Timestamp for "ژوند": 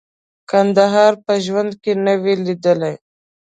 1.45-1.71